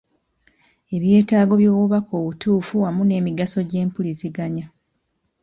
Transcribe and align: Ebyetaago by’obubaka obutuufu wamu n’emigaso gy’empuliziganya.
Ebyetaago 0.95 1.53
by’obubaka 1.61 2.11
obutuufu 2.21 2.73
wamu 2.83 3.01
n’emigaso 3.05 3.59
gy’empuliziganya. 3.69 4.65